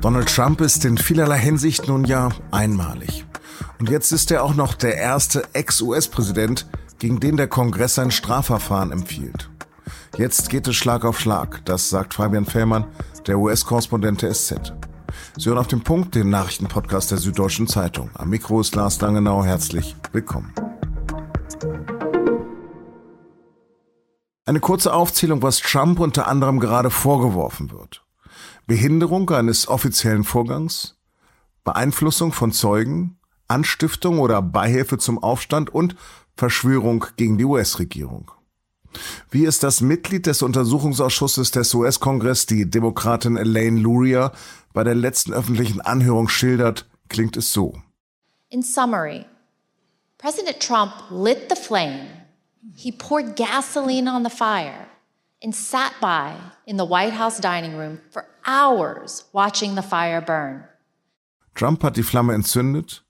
[0.00, 3.26] Donald Trump ist in vielerlei Hinsicht nun ja einmalig.
[3.80, 6.66] Und jetzt ist er auch noch der erste Ex-US-Präsident,
[7.00, 9.50] gegen den der Kongress ein Strafverfahren empfiehlt.
[10.16, 12.86] Jetzt geht es Schlag auf Schlag, das sagt Fabian Fellmann,
[13.26, 14.72] der US-Korrespondent der SZ.
[15.36, 18.10] Sie hören auf den Punkt den Nachrichtenpodcast der Süddeutschen Zeitung.
[18.14, 19.44] Am Mikro ist Lars Langenau.
[19.44, 20.52] Herzlich willkommen.
[24.46, 28.04] Eine kurze Aufzählung, was Trump unter anderem gerade vorgeworfen wird.
[28.66, 30.96] Behinderung eines offiziellen Vorgangs,
[31.64, 35.96] Beeinflussung von Zeugen, Anstiftung oder Beihilfe zum Aufstand und
[36.36, 38.30] Verschwörung gegen die US-Regierung.
[39.30, 44.32] Wie es das Mitglied des Untersuchungsausschusses des US-Kongress, die Demokratin Elaine Luria,
[44.72, 47.74] bei der letzten öffentlichen Anhörung schildert, klingt es so.
[48.50, 49.26] In summary,
[50.16, 52.08] President Trump lit the flame
[52.74, 54.88] He poured gasoline on the fire
[55.42, 56.34] and sat by
[56.66, 60.64] in the White House dining room for hours watching the fire burn.
[61.54, 63.04] Trump hat die Flamme entzündet,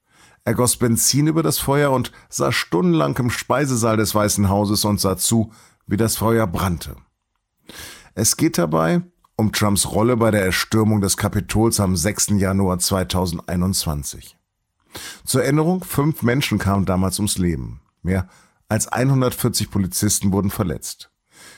[0.45, 5.01] er goss Benzin über das Feuer und saß stundenlang im Speisesaal des Weißen Hauses und
[5.01, 5.53] sah zu,
[5.87, 6.97] wie das Feuer brannte.
[8.15, 9.03] Es geht dabei
[9.37, 12.31] um Trumps Rolle bei der Erstürmung des Kapitols am 6.
[12.39, 14.37] Januar 2021.
[15.25, 17.81] Zur Erinnerung, fünf Menschen kamen damals ums Leben.
[18.03, 18.27] Mehr
[18.69, 21.11] als 140 Polizisten wurden verletzt.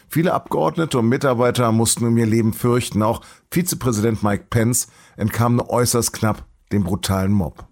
[0.09, 3.03] Viele Abgeordnete und Mitarbeiter mussten um ihr Leben fürchten.
[3.03, 7.67] Auch Vizepräsident Mike Pence entkam nur äußerst knapp dem brutalen Mob.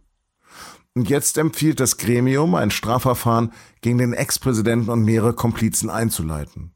[0.95, 6.75] Und jetzt empfiehlt das Gremium, ein Strafverfahren gegen den Ex-Präsidenten und mehrere Komplizen einzuleiten.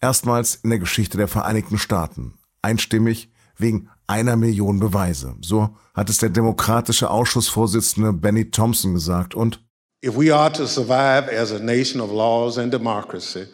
[0.00, 2.34] Erstmals in der Geschichte der Vereinigten Staaten.
[2.62, 5.36] Einstimmig wegen einer Million Beweise.
[5.42, 9.62] So hat es der demokratische Ausschussvorsitzende Benny Thompson gesagt und
[10.04, 13.46] If we are to survive as a nation of laws and democracy,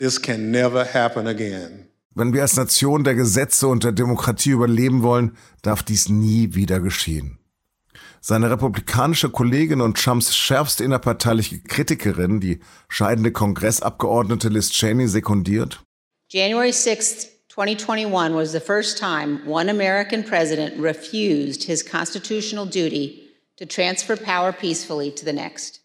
[0.00, 1.86] this can never happen again.
[2.14, 6.80] Wenn wir als Nation der Gesetze und der Demokratie überleben wollen, darf dies nie wieder
[6.80, 7.38] geschehen.
[8.20, 15.80] Seine republikanische Kollegin und Trumps schärfste innerparteiliche Kritikerin, die scheidende Kongressabgeordnete Liz Cheney, sekundiert.
[16.28, 23.22] January 6, 2021 was the first time one American president refused his constitutional duty
[23.56, 25.79] to transfer power peacefully to the next.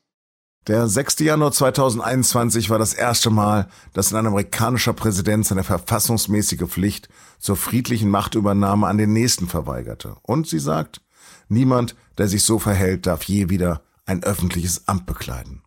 [0.67, 1.19] Der 6.
[1.19, 8.09] Januar 2021 war das erste Mal, dass ein amerikanischer Präsident seine verfassungsmäßige Pflicht zur friedlichen
[8.09, 10.15] Machtübernahme an den Nächsten verweigerte.
[10.23, 11.01] Und sie sagt,
[11.49, 15.61] niemand, der sich so verhält, darf je wieder ein öffentliches Amt bekleiden.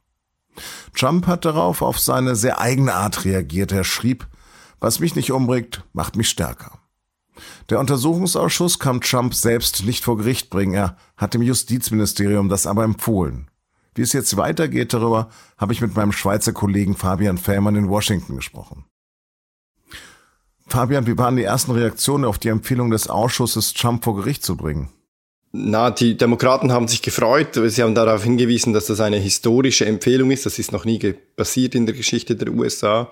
[0.97, 3.71] Trump hat darauf auf seine sehr eigene Art reagiert.
[3.71, 4.27] Er schrieb,
[4.81, 6.73] was mich nicht umbringt, macht mich stärker.
[7.71, 10.75] Der Untersuchungsausschuss kann Trump selbst nicht vor Gericht bringen.
[10.75, 13.49] Er hat dem Justizministerium das aber empfohlen.
[13.99, 18.37] Wie es jetzt weitergeht darüber, habe ich mit meinem Schweizer Kollegen Fabian Fährmann in Washington
[18.37, 18.85] gesprochen.
[20.69, 24.57] Fabian, wie waren die ersten Reaktionen auf die Empfehlung des Ausschusses, Trump vor Gericht zu
[24.57, 24.91] bringen?
[25.51, 27.61] Na, die Demokraten haben sich gefreut.
[27.61, 30.47] Sie haben darauf hingewiesen, dass das eine historische Empfehlung ist.
[30.47, 33.11] Das ist noch nie passiert in der Geschichte der USA.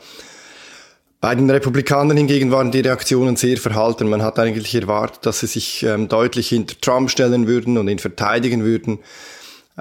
[1.20, 4.08] Bei den Republikanern hingegen waren die Reaktionen sehr verhalten.
[4.08, 7.98] Man hat eigentlich erwartet, dass sie sich ähm, deutlich hinter Trump stellen würden und ihn
[7.98, 9.00] verteidigen würden.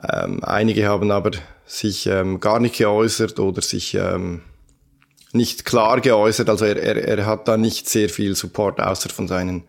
[0.02, 1.32] Ähm, einige haben aber
[1.66, 4.42] sich ähm, gar nicht geäußert oder sich ähm,
[5.32, 6.50] nicht klar geäußert.
[6.50, 9.64] Also er, er, er hat da nicht sehr viel Support, außer von seinen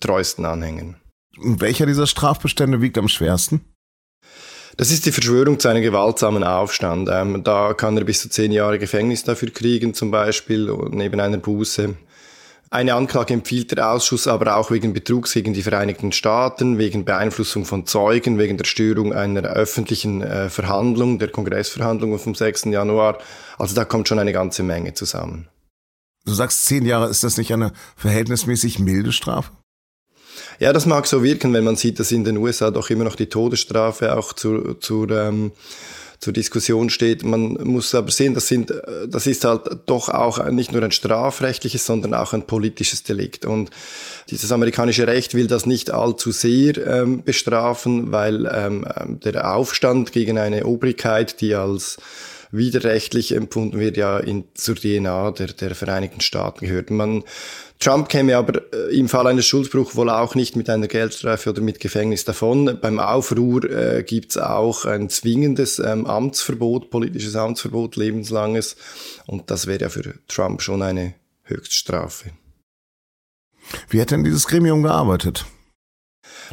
[0.00, 0.96] treuesten Anhängern.
[1.38, 3.60] Und welcher dieser Strafbestände wiegt am schwersten?
[4.76, 7.08] Das ist die Verschwörung zu einem gewaltsamen Aufstand.
[7.10, 11.38] Ähm, da kann er bis zu zehn Jahre Gefängnis dafür kriegen, zum Beispiel, neben einer
[11.38, 11.96] Buße.
[12.70, 17.64] Eine Anklage empfiehlt der Ausschuss aber auch wegen Betrugs gegen die Vereinigten Staaten, wegen Beeinflussung
[17.64, 22.64] von Zeugen, wegen der Störung einer öffentlichen äh, Verhandlung, der Kongressverhandlungen vom 6.
[22.66, 23.18] Januar.
[23.56, 25.48] Also da kommt schon eine ganze Menge zusammen.
[26.26, 29.50] Du sagst zehn Jahre, ist das nicht eine verhältnismäßig milde Strafe?
[30.58, 33.16] Ja, das mag so wirken, wenn man sieht, dass in den USA doch immer noch
[33.16, 35.52] die Todesstrafe auch zur, zur ähm,
[36.18, 37.22] zur Diskussion steht.
[37.24, 38.72] Man muss aber sehen, das, sind,
[39.08, 43.44] das ist halt doch auch nicht nur ein strafrechtliches, sondern auch ein politisches Delikt.
[43.44, 43.70] Und
[44.30, 48.84] dieses amerikanische Recht will das nicht allzu sehr ähm, bestrafen, weil ähm,
[49.22, 51.98] der Aufstand gegen eine Obrigkeit, die als
[52.50, 56.90] widerrechtlich empfunden wird, ja in, zur DNA der, der Vereinigten Staaten gehört.
[56.90, 57.22] Man
[57.78, 61.60] Trump käme aber äh, im Fall eines Schuldbruchs wohl auch nicht mit einer Geldstrafe oder
[61.60, 62.78] mit Gefängnis davon.
[62.80, 68.76] Beim Aufruhr äh, gibt es auch ein zwingendes ähm, Amtsverbot, politisches Amtsverbot, lebenslanges.
[69.26, 71.14] Und das wäre ja für Trump schon eine
[71.44, 72.30] Höchststrafe.
[73.88, 75.44] Wie hat denn dieses Gremium gearbeitet?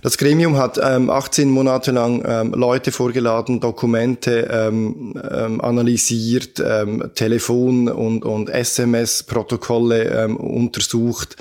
[0.02, 7.12] Das Gremium hat ähm, 18 Monate lang ähm, Leute vorgeladen, Dokumente ähm, ähm, analysiert, ähm,
[7.16, 11.38] Telefon- und, und SMS-Protokolle ähm, untersucht.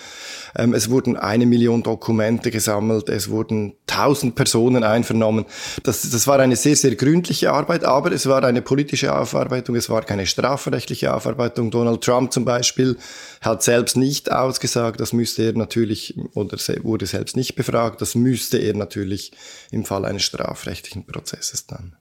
[0.57, 5.47] Ähm, es wurden eine Million Dokumente gesammelt, es wurden tausend Personen einvernommen.
[5.83, 9.91] Das, das war eine sehr, sehr gründliche Arbeit, aber es war eine politische Aufarbeitung, es
[9.91, 11.71] war keine strafrechtliche Aufarbeitung.
[11.71, 12.97] Donald Trump zum Beispiel
[13.41, 18.59] hat selbst nicht ausgesagt, das müsste er natürlich, oder wurde selbst nicht befragt, das müsste
[18.59, 19.33] er natürlich
[19.71, 21.97] im Fall eines strafrechtlichen Prozesses dann.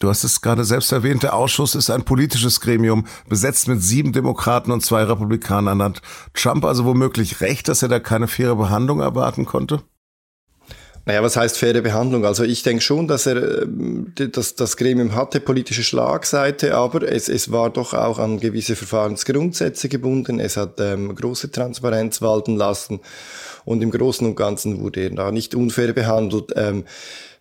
[0.00, 4.14] Du hast es gerade selbst erwähnt, der Ausschuss ist ein politisches Gremium, besetzt mit sieben
[4.14, 5.82] Demokraten und zwei Republikanern.
[5.82, 6.00] Hat
[6.32, 9.82] Trump also womöglich recht, dass er da keine faire Behandlung erwarten konnte?
[11.04, 12.24] Naja, was heißt faire Behandlung?
[12.24, 17.28] Also ich denke schon, dass er ähm, dass das Gremium hatte politische Schlagseite, aber es,
[17.28, 20.40] es war doch auch an gewisse Verfahrensgrundsätze gebunden.
[20.40, 23.00] Es hat ähm, große Transparenz walten lassen
[23.66, 26.52] und im Großen und Ganzen wurde er da nicht unfair behandelt.
[26.56, 26.84] Ähm,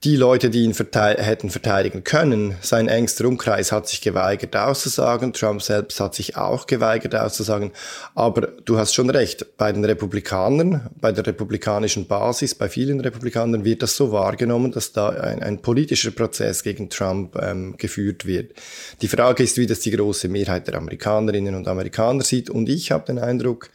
[0.05, 5.33] die Leute, die ihn verteid hätten verteidigen können, sein engster Umkreis hat sich geweigert auszusagen,
[5.33, 7.71] Trump selbst hat sich auch geweigert auszusagen,
[8.15, 13.65] aber du hast schon recht, bei den Republikanern, bei der republikanischen Basis, bei vielen Republikanern
[13.65, 18.53] wird das so wahrgenommen, dass da ein, ein politischer Prozess gegen Trump ähm, geführt wird.
[19.01, 22.91] Die Frage ist, wie das die große Mehrheit der Amerikanerinnen und Amerikaner sieht und ich
[22.91, 23.69] habe den Eindruck,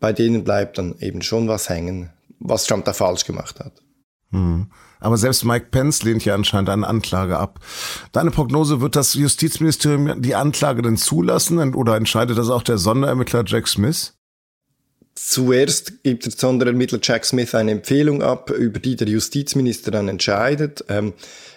[0.00, 2.08] bei denen bleibt dann eben schon was hängen,
[2.40, 3.74] was Trump da falsch gemacht hat.
[4.30, 4.68] Hm.
[5.02, 7.60] Aber selbst Mike Pence lehnt ja anscheinend eine Anklage ab.
[8.12, 13.44] Deine Prognose, wird das Justizministerium die Anklage denn zulassen oder entscheidet das auch der Sonderermittler
[13.46, 14.14] Jack Smith?
[15.14, 20.84] Zuerst gibt der Sonderermittler Jack Smith eine Empfehlung ab, über die der Justizminister dann entscheidet.
[20.88, 21.12] Ähm,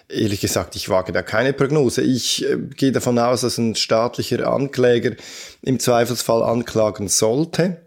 [0.08, 2.02] ehrlich gesagt, ich wage da keine Prognose.
[2.02, 5.12] Ich äh, gehe davon aus, dass ein staatlicher Ankläger
[5.62, 7.85] im Zweifelsfall anklagen sollte.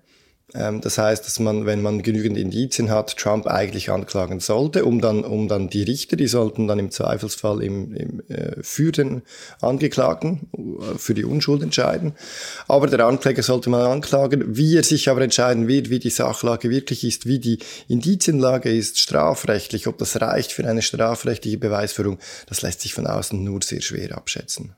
[0.53, 5.01] Ähm, das heißt, dass man, wenn man genügend Indizien hat, Trump eigentlich anklagen sollte, um
[5.01, 9.21] dann, um dann die Richter, die sollten dann im Zweifelsfall im, im, äh, für den
[9.61, 12.13] Angeklagten, äh, für die Unschuld entscheiden.
[12.67, 14.55] Aber der Ankläger sollte mal anklagen.
[14.57, 18.99] Wie er sich aber entscheiden wird, wie die Sachlage wirklich ist, wie die Indizienlage ist,
[18.99, 23.81] strafrechtlich, ob das reicht für eine strafrechtliche Beweisführung, das lässt sich von außen nur sehr
[23.81, 24.75] schwer abschätzen.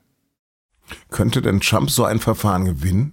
[1.10, 3.12] Könnte denn Trump so ein Verfahren gewinnen?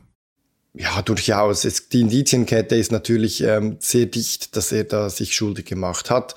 [0.74, 1.66] Ja, durchaus.
[1.66, 6.36] Es, die Indizienkette ist natürlich ähm, sehr dicht, dass er da sich schuldig gemacht hat.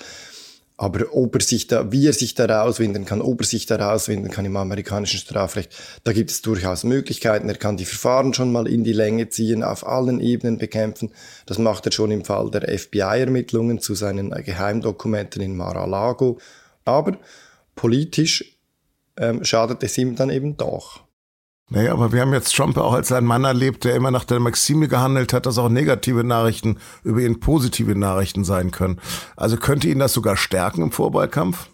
[0.78, 3.76] Aber ob er sich da, wie er sich da rauswinden kann, ob er sich da
[3.76, 7.48] rauswinden kann im amerikanischen Strafrecht, da gibt es durchaus Möglichkeiten.
[7.48, 11.12] Er kann die Verfahren schon mal in die Länge ziehen, auf allen Ebenen bekämpfen.
[11.46, 16.40] Das macht er schon im Fall der FBI-Ermittlungen zu seinen Geheimdokumenten in Mar-a-Lago.
[16.84, 17.18] Aber
[17.76, 18.56] politisch
[19.18, 21.04] ähm, schadet es ihm dann eben doch.
[21.74, 24.40] Naja, aber wir haben jetzt Trump auch als ein Mann erlebt, der immer nach der
[24.40, 29.00] Maxime gehandelt hat, dass auch negative Nachrichten über ihn positive Nachrichten sein können.
[29.36, 31.70] Also könnte ihn das sogar stärken im Vorwahlkampf?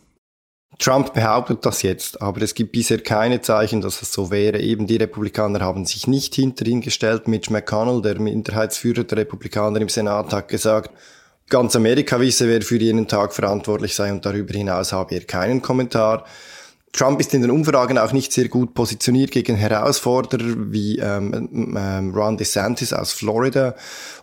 [0.78, 4.60] Trump behauptet das jetzt, aber es gibt bisher keine Zeichen, dass es so wäre.
[4.60, 7.26] Eben die Republikaner haben sich nicht hinter ihn gestellt.
[7.26, 10.92] Mitch McConnell, der Minderheitsführer der Republikaner im Senat, hat gesagt,
[11.48, 15.60] ganz Amerika wisse, wer für jenen Tag verantwortlich sei und darüber hinaus habe er keinen
[15.60, 16.24] Kommentar.
[16.92, 22.14] Trump ist in den Umfragen auch nicht sehr gut positioniert gegen Herausforderer wie ähm, ähm,
[22.14, 23.74] Ron DeSantis aus Florida.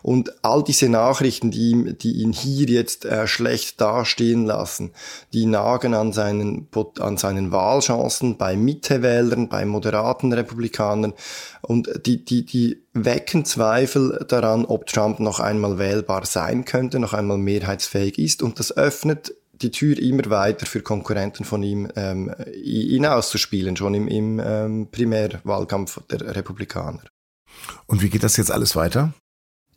[0.02, 4.92] Und all diese Nachrichten, die, die ihn hier jetzt äh, schlecht dastehen lassen,
[5.32, 6.68] die nagen an seinen,
[6.98, 11.14] an seinen Wahlchancen bei Mittewählern, bei moderaten Republikanern.
[11.62, 17.12] Und die, die, die wecken Zweifel daran, ob Trump noch einmal wählbar sein könnte, noch
[17.12, 18.42] einmal mehrheitsfähig ist.
[18.42, 23.94] Und das öffnet die Tür immer weiter für Konkurrenten von ihm ähm, ihn auszuspielen, schon
[23.94, 27.02] im, im ähm, Primärwahlkampf der Republikaner.
[27.86, 29.12] Und wie geht das jetzt alles weiter?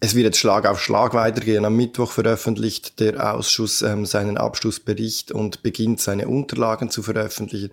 [0.01, 1.65] Es wird jetzt Schlag auf Schlag weitergehen.
[1.65, 7.71] Am Mittwoch veröffentlicht der Ausschuss ähm, seinen Abschlussbericht und beginnt seine Unterlagen zu veröffentlichen.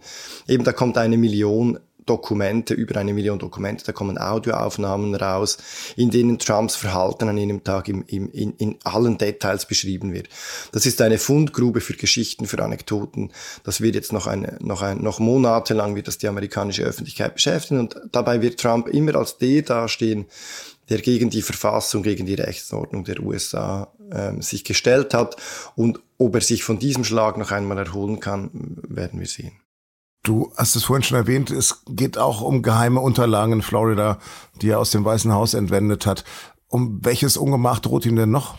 [0.48, 5.58] Eben da kommt eine Million Dokumente, über eine Million Dokumente, da kommen Audioaufnahmen raus,
[5.96, 10.28] in denen Trumps Verhalten an jenem Tag im, im, in, in allen Details beschrieben wird.
[10.72, 13.32] Das ist eine Fundgrube für Geschichten, für Anekdoten.
[13.64, 17.80] Das wird jetzt noch, eine, noch, ein, noch monatelang wird das die amerikanische Öffentlichkeit beschäftigen
[17.80, 20.26] und dabei wird Trump immer als der dastehen,
[20.88, 25.36] der gegen die Verfassung, gegen die Rechtsordnung der USA äh, sich gestellt hat.
[25.75, 28.50] Und ob er sich von diesem Schlag noch einmal erholen kann,
[28.88, 29.52] werden wir sehen.
[30.26, 34.18] Du hast es vorhin schon erwähnt, es geht auch um geheime Unterlagen in Florida,
[34.61, 36.25] die er aus dem Weißen Haus entwendet hat.
[36.66, 38.59] Um welches Ungemach droht ihm denn noch?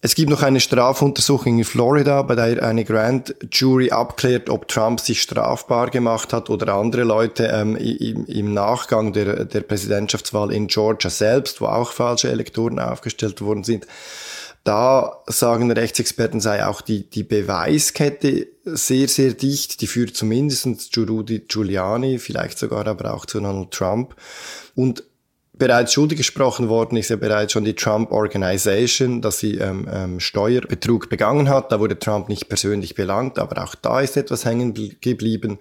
[0.00, 5.00] Es gibt noch eine Strafuntersuchung in Florida, bei der eine Grand Jury abklärt, ob Trump
[5.00, 10.68] sich strafbar gemacht hat oder andere Leute ähm, im, im, Nachgang der, der Präsidentschaftswahl in
[10.68, 13.88] Georgia selbst, wo auch falsche Elektoren aufgestellt worden sind.
[14.64, 19.80] Da sagen Rechtsexperten sei auch die, die Beweiskette sehr, sehr dicht.
[19.80, 24.16] Die führt zumindest zu Rudy Giuliani, vielleicht sogar aber auch zu Donald Trump.
[24.74, 25.04] Und
[25.60, 30.18] bereits schuldig gesprochen worden ist ja bereits schon die Trump Organization, dass sie ähm, ähm,
[30.18, 31.70] Steuerbetrug begangen hat.
[31.70, 35.58] Da wurde Trump nicht persönlich belangt, aber auch da ist etwas hängen geblieben.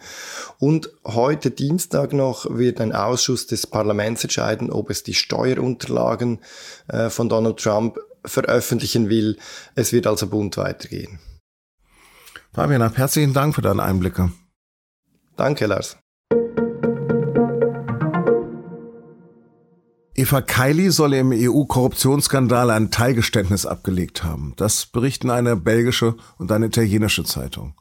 [0.58, 6.39] Und heute Dienstag noch wird ein Ausschuss des Parlaments entscheiden, ob es die Steuerunterlagen
[6.88, 9.38] äh, von Donald Trump veröffentlichen will.
[9.75, 11.20] Es wird also bunt weitergehen.
[12.53, 14.32] Fabian, herzlichen Dank für deine Einblicke.
[15.36, 15.98] Danke, Lars.
[20.20, 24.52] Eva Kaili soll im EU-Korruptionsskandal ein Teilgeständnis abgelegt haben.
[24.58, 27.74] Das berichten eine belgische und eine italienische Zeitung.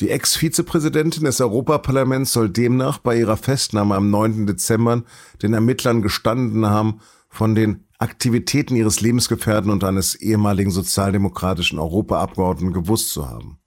[0.00, 4.48] Die Ex-Vizepräsidentin des Europaparlaments soll demnach bei ihrer Festnahme am 9.
[4.48, 5.04] Dezember
[5.40, 13.10] den Ermittlern gestanden haben, von den Aktivitäten ihres Lebensgefährten und eines ehemaligen sozialdemokratischen Europaabgeordneten gewusst
[13.10, 13.60] zu haben.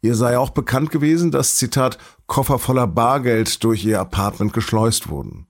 [0.00, 5.48] Ihr sei auch bekannt gewesen, dass, Zitat, Koffer voller Bargeld durch ihr Apartment geschleust wurden.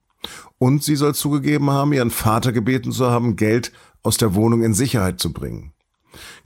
[0.58, 4.74] Und sie soll zugegeben haben, ihren Vater gebeten zu haben, Geld aus der Wohnung in
[4.74, 5.72] Sicherheit zu bringen.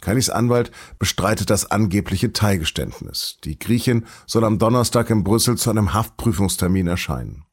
[0.00, 3.38] Kailis Anwalt bestreitet das angebliche Teilgeständnis.
[3.44, 7.44] Die Griechin soll am Donnerstag in Brüssel zu einem Haftprüfungstermin erscheinen.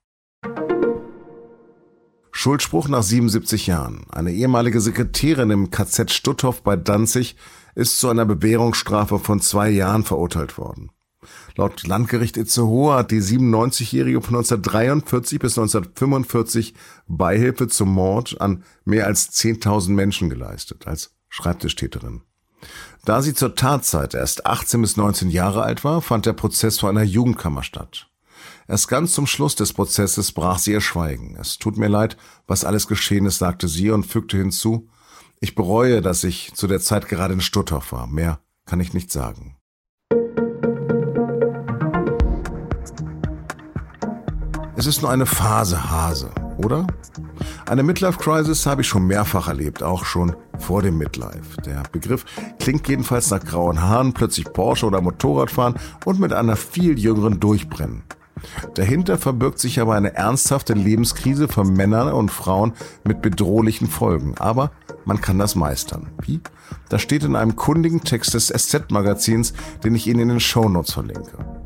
[2.31, 4.05] Schuldspruch nach 77 Jahren.
[4.11, 7.35] Eine ehemalige Sekretärin im KZ Stutthof bei Danzig
[7.73, 10.91] ist zu einer Bewährungsstrafe von zwei Jahren verurteilt worden.
[11.55, 16.73] Laut Landgericht Itzehoe hat die 97-Jährige von 1943 bis 1945
[17.07, 22.21] Beihilfe zum Mord an mehr als 10.000 Menschen geleistet, als Schreibtischtäterin.
[23.05, 26.89] Da sie zur Tatzeit erst 18 bis 19 Jahre alt war, fand der Prozess vor
[26.89, 28.07] einer Jugendkammer statt.
[28.67, 31.37] Erst ganz zum Schluss des Prozesses brach sie ihr Schweigen.
[31.39, 32.17] Es tut mir leid,
[32.47, 34.89] was alles geschehen ist, sagte sie und fügte hinzu,
[35.39, 38.07] ich bereue, dass ich zu der Zeit gerade in Stutthof war.
[38.07, 39.57] Mehr kann ich nicht sagen.
[44.77, 46.85] Es ist nur eine Phase, Hase, oder?
[47.65, 51.59] Eine Midlife-Crisis habe ich schon mehrfach erlebt, auch schon vor dem Midlife.
[51.65, 52.25] Der Begriff
[52.59, 55.73] klingt jedenfalls nach grauen Haaren, plötzlich Porsche oder Motorradfahren
[56.05, 58.03] und mit einer viel jüngeren Durchbrennen.
[58.75, 64.35] Dahinter verbirgt sich aber eine ernsthafte Lebenskrise von Männern und Frauen mit bedrohlichen Folgen.
[64.37, 64.69] Aber
[65.05, 66.11] man kann das meistern.
[66.21, 66.39] Wie?
[66.89, 69.53] Das steht in einem kundigen Text des SZ-Magazins,
[69.83, 71.56] den ich Ihnen in den Shownotes verlinke.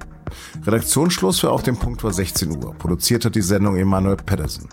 [0.65, 2.73] Redaktionsschluss für Auf dem Punkt war 16 Uhr.
[2.75, 4.69] Produziert hat die Sendung Emanuel Pedersen.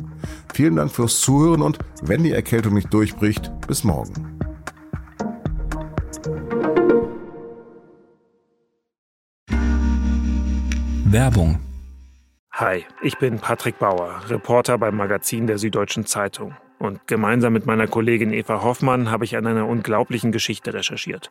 [0.52, 4.38] Vielen Dank fürs Zuhören und wenn die Erkältung nicht durchbricht, bis morgen.
[11.10, 11.58] Werbung
[12.60, 16.56] Hi, ich bin Patrick Bauer, Reporter beim Magazin der Süddeutschen Zeitung.
[16.80, 21.30] Und gemeinsam mit meiner Kollegin Eva Hoffmann habe ich an einer unglaublichen Geschichte recherchiert.